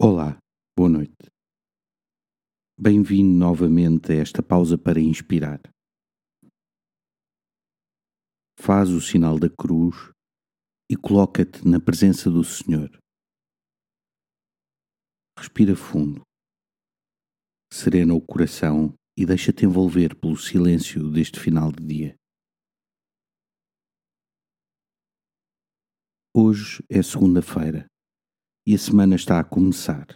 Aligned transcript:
Olá, 0.00 0.38
boa 0.76 0.88
noite. 0.88 1.28
Bem-vindo 2.78 3.36
novamente 3.36 4.12
a 4.12 4.14
esta 4.14 4.40
pausa 4.40 4.78
para 4.78 5.00
inspirar. 5.00 5.60
Faz 8.56 8.90
o 8.90 9.00
sinal 9.00 9.40
da 9.40 9.50
cruz 9.50 10.12
e 10.88 10.94
coloca-te 10.94 11.66
na 11.66 11.80
presença 11.80 12.30
do 12.30 12.44
Senhor. 12.44 12.96
Respira 15.36 15.74
fundo, 15.74 16.22
serena 17.72 18.14
o 18.14 18.20
coração 18.20 18.94
e 19.18 19.26
deixa-te 19.26 19.64
envolver 19.64 20.14
pelo 20.14 20.36
silêncio 20.36 21.10
deste 21.10 21.40
final 21.40 21.72
de 21.72 21.84
dia. 21.84 22.16
Hoje 26.32 26.84
é 26.88 27.02
segunda-feira 27.02 27.88
e 28.68 28.74
a 28.74 28.78
semana 28.78 29.16
está 29.16 29.40
a 29.40 29.44
começar. 29.44 30.06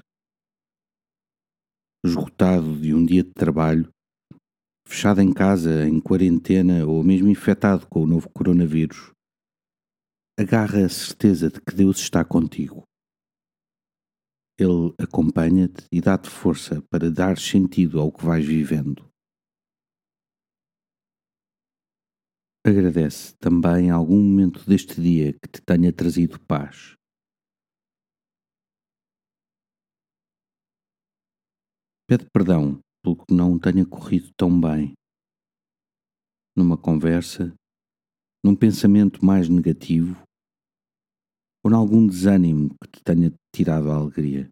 Esgotado 2.04 2.78
de 2.78 2.94
um 2.94 3.02
dia 3.02 3.24
de 3.24 3.32
trabalho, 3.32 3.88
fechado 4.86 5.22
em 5.22 5.32
casa, 5.32 5.88
em 5.88 5.98
quarentena 5.98 6.84
ou 6.84 7.02
mesmo 7.02 7.30
infectado 7.30 7.86
com 7.88 8.02
o 8.02 8.06
novo 8.06 8.28
coronavírus, 8.28 9.10
agarra 10.38 10.84
a 10.84 10.88
certeza 10.90 11.48
de 11.48 11.62
que 11.62 11.74
Deus 11.74 11.96
está 11.96 12.22
contigo. 12.26 12.82
Ele 14.60 14.92
acompanha-te 14.98 15.86
e 15.90 16.02
dá-te 16.02 16.28
força 16.28 16.82
para 16.90 17.10
dar 17.10 17.38
sentido 17.38 17.98
ao 17.98 18.12
que 18.12 18.22
vais 18.22 18.44
vivendo. 18.44 19.10
Agradece 22.66 23.34
também 23.38 23.88
algum 23.88 24.22
momento 24.22 24.68
deste 24.68 25.00
dia 25.00 25.32
que 25.32 25.48
te 25.48 25.62
tenha 25.62 25.90
trazido 25.90 26.38
paz. 26.40 27.00
Pede 32.12 32.28
perdão 32.30 32.78
pelo 33.02 33.16
que 33.16 33.32
não 33.32 33.58
tenha 33.58 33.86
corrido 33.86 34.30
tão 34.36 34.60
bem. 34.60 34.92
Numa 36.54 36.76
conversa, 36.76 37.54
num 38.44 38.54
pensamento 38.54 39.24
mais 39.24 39.48
negativo 39.48 40.22
ou 41.64 41.70
em 41.70 41.74
algum 41.74 42.06
desânimo 42.06 42.68
que 42.84 42.98
te 42.98 43.02
tenha 43.02 43.32
tirado 43.50 43.90
a 43.90 43.96
alegria. 43.96 44.46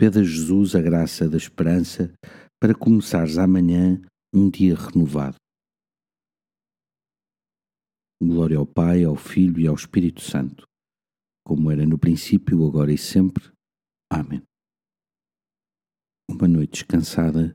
Pede 0.00 0.20
a 0.20 0.22
Jesus 0.22 0.74
a 0.74 0.80
graça 0.80 1.28
da 1.28 1.36
esperança 1.36 2.10
para 2.58 2.74
começares 2.74 3.36
amanhã 3.36 4.00
um 4.34 4.48
dia 4.48 4.74
renovado. 4.74 5.36
Glória 8.22 8.56
ao 8.56 8.66
Pai, 8.66 9.04
ao 9.04 9.16
Filho 9.16 9.60
e 9.60 9.66
ao 9.66 9.74
Espírito 9.74 10.22
Santo, 10.22 10.64
como 11.46 11.70
era 11.70 11.84
no 11.84 11.98
princípio, 11.98 12.66
agora 12.66 12.90
e 12.90 12.96
sempre 12.96 13.53
Amém. 14.16 14.40
Uma 16.30 16.46
noite 16.46 16.84
descansada 16.84 17.52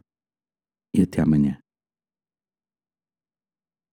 e 0.94 1.04
até 1.04 1.22
amanhã. 1.22 1.58